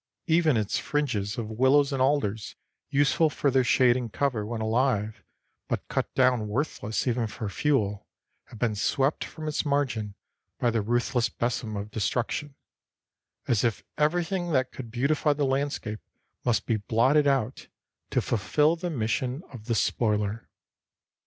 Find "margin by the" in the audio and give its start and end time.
9.63-10.81